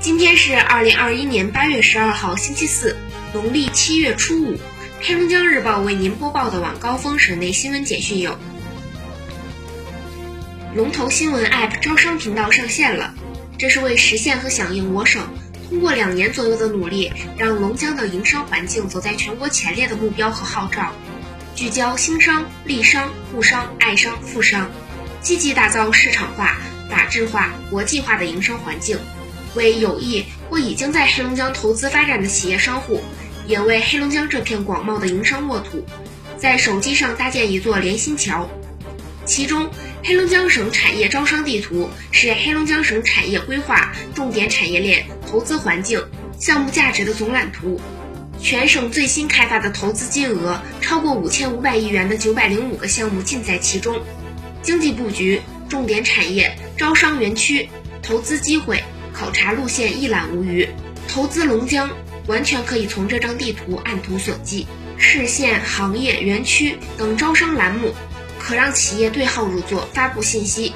[0.00, 2.96] 今天是二零二一年八月十二号，星期四，
[3.34, 4.58] 农历七月初五。
[5.02, 8.34] 黑龙江日报为您播报的晚高峰省内新闻简讯有：
[10.74, 13.12] 龙头新闻 App 招商频道上线了，
[13.58, 15.22] 这是为实现和响应我省
[15.68, 20.94] 通过两年左右的努力，让龙江的营商环境走在全国前列的目标和号召，
[21.54, 24.70] 聚焦兴商、利商、沪商、爱商、富商，
[25.20, 26.56] 积极打造市场化、
[26.88, 28.98] 法治化、国际化的营商环境。
[29.54, 33.00] 为有意或已经在黑龙江投资发展的企业商户，
[33.46, 35.84] 也为黑龙江这片广袤的营商沃土，
[36.36, 38.48] 在手机上搭建一座连心桥。
[39.24, 39.70] 其中，
[40.02, 46.04] 黑龙江省产业招商地图是黑龙江省产业规划、重点产业链、投资环境、
[46.38, 47.80] 项目价值的总览图。
[48.42, 54.00] 全省最新开发的投资金额超过五千五百亿元的九百零五个项目尽在其中。
[54.62, 57.68] 经济布局、重点产业、招商园区、
[58.02, 58.82] 投资机会。
[59.12, 60.68] 考察路线一览无余，
[61.08, 61.90] 投资龙江
[62.26, 64.66] 完全可以从这张地图按图索骥。
[64.96, 67.94] 市县、行业、园区等招商栏目，
[68.38, 70.74] 可让企业对号入座，发布信息。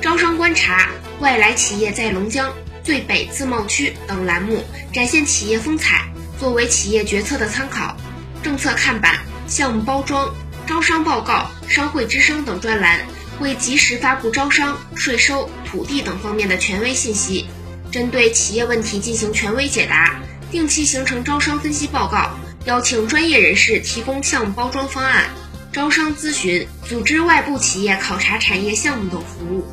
[0.00, 7.96] 招商观察、外来企业在龙江最北自贸区等栏目，展现企业风采，作为企业决策的参考。
[8.42, 10.34] 政策看板、项目包装、
[10.66, 13.00] 招商报告、商会之声等专栏，
[13.38, 17.46] 会及时发布招商、税收、土地等方面的权威信息。
[17.90, 22.30] 针对企业问题进行权威解答，定期形成招商分析报告，
[22.64, 25.28] 邀请专业人士提供项目包装方案、
[25.72, 29.64] 招商咨询，组织外部企业考察产业项目等服务。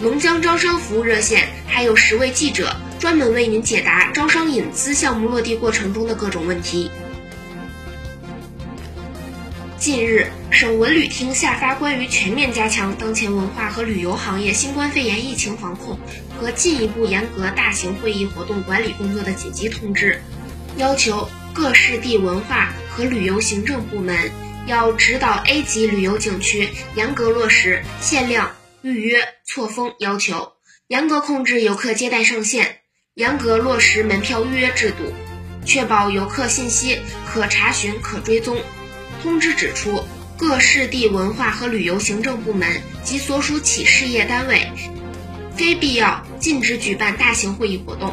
[0.00, 6.90] 龙江招商服务热线还有十位记者专门为您解答招商引资项目落地过程中的各种问题。
[9.82, 15.98] 近日，省文旅厅下发关于全面加强当前文化和旅游行业新冠肺炎疫情防控
[16.38, 20.22] 和进一步严格大型会议活动管理工作的紧急通知，
[20.76, 24.30] 要求各市地文化和旅游行政部门
[24.68, 30.52] 要指导 A 级旅游景区严格落实限量、预约、错峰要求，
[30.86, 32.82] 严格控制游客接待上限，
[33.14, 35.12] 严格落实门票预约制度，
[35.66, 38.56] 确保游客信息可查询、可追踪。
[39.22, 40.02] 通知指出，
[40.36, 42.68] 各市地文化和旅游行政部门
[43.04, 44.68] 及所属企事业单位，
[45.56, 48.10] 非必要禁止举办大型会议活动；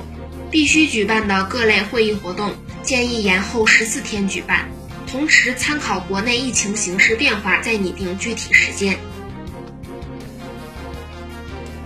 [0.52, 2.53] 必须举办的各类会议活动，
[2.84, 4.69] 建议延后十四天举办，
[5.08, 8.96] 同时参考国内疫情形势变化再拟定具体时间。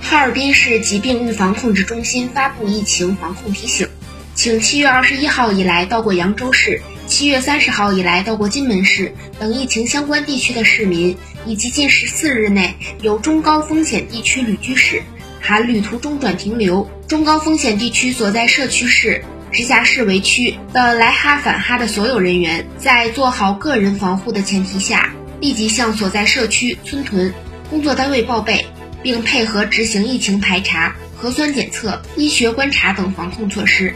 [0.01, 3.88] 哈尔滨市疾病预防控制中心发布疫情防控提醒，
[4.35, 6.81] 请七月二十一号以来到过扬州市。
[7.13, 11.16] 七月三十号以来到过金门市等疫情相关地区的市民，
[11.46, 15.03] 以及近十四日内有中高风险地区旅居史
[15.40, 27.31] （含旅途中转停留）中高风险地区所在社区市、直辖市为区的来哈返哈的所有人员，在做好个人防护的前提下，立即向所在社区、村屯
[27.69, 28.66] 工作单位报备，
[29.03, 33.94] 并配合执行疫情排查、核酸检测、医学观察等防控措施。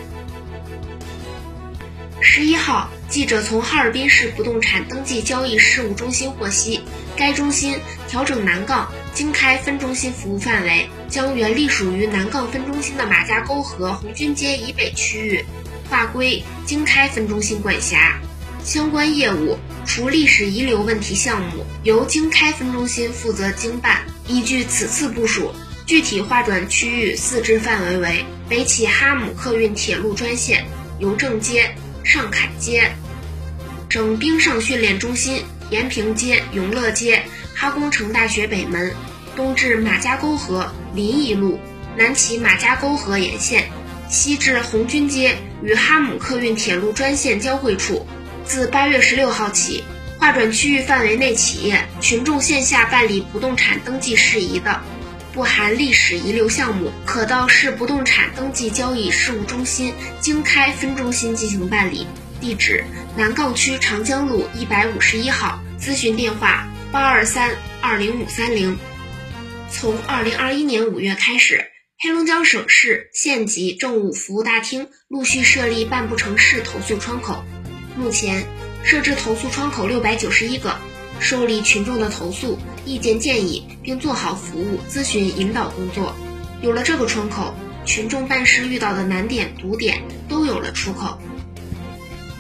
[2.22, 2.92] 十一号。
[3.10, 6.82] 记者从哈尔滨市不动产登记交易事务中心获悉，
[7.16, 15.44] 该中心调整南岗经开分中心服务范围，将原隶属于南岗分中心的马家沟河红军街以北区域
[15.90, 18.20] 划归经开分中心管辖。
[18.64, 24.02] 相关业务除历史遗留问题项目由经开分中心负责经办。
[24.28, 25.54] 依据此次部署，
[25.86, 30.66] 具体划转区域四支范围为：北起哈姆客运铁路专线
[31.00, 31.74] 邮政街。
[32.08, 32.90] 上凯街、
[33.90, 37.22] 整冰上训练中心、延平街、永乐街、
[37.54, 38.96] 哈工程大学北门，
[39.36, 41.60] 东至马家沟河临沂路，
[41.98, 43.66] 南起马家沟河沿线，
[44.08, 48.08] 西至红军街与哈姆客运铁路专线交汇处。
[48.46, 49.84] 自八月十六号起，
[50.18, 54.82] 划转区域范围内企业群众线下办理不动产登记事宜的。
[55.38, 62.08] 不含历史遗留项目，可到市不动产登记交易事务中心经开分中心进行办理。
[62.42, 62.84] 地址：
[63.16, 65.62] 南岗区长江路一百五十一号。
[65.80, 68.76] 咨询电话：八二三二零五三零。
[69.70, 71.64] 从二零二一年五月开始，
[72.00, 77.46] 黑龙江省市县级政务服务大厅陆续设立办不成市投诉窗口，
[77.96, 78.44] 目前
[78.84, 80.76] 设置投诉窗口六百九十一个。
[81.20, 86.16] 受理群众的投诉、意见建议，并做好服务咨询引导工作。
[86.62, 87.54] 有了这个窗口，
[87.86, 91.20] 群众办事遇到的难点、堵点都有了出口。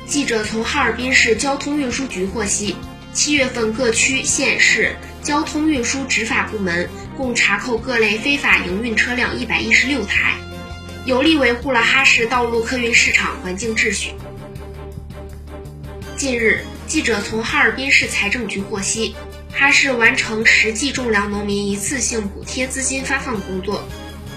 [0.06, 2.75] 记者从哈尔滨市交通运输局获悉，
[3.13, 10.35] 七月份各区县市交通运输执法部门共查扣各类非法营运车辆一百一十六台，
[11.06, 14.12] 有力维护了哈市道路客运市场环境秩序。
[16.15, 19.13] 近日，记者从哈尔滨市财政局获悉，
[19.51, 23.84] 哈市完成实际种粮农民一次性补贴资金发放工作，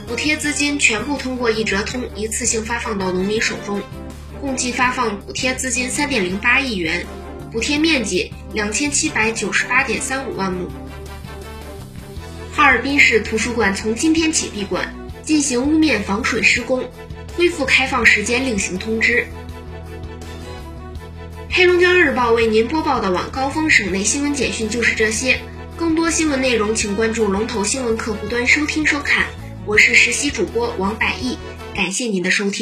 [0.08, 3.80] 补贴资金全部通过一折通一次性发放到农民手中，
[4.40, 7.06] 共计发放补贴资金三点零八亿元，
[7.52, 10.68] 补贴面积两千七百九十八点三五万亩。
[12.52, 14.92] 哈尔滨市图书馆从今天起闭馆，
[15.22, 16.90] 进行屋面防水施工，
[17.36, 19.28] 恢复开放时间另行通知。
[21.52, 25.40] 黑龙江日报为您播报的晚高峰省内新闻简讯就是这些，
[25.76, 29.26] 更多新闻内容请关注龙头新闻客户端收听收看。
[29.66, 31.36] 我是实习主播王百亿，
[31.74, 32.58] 感谢您的收听。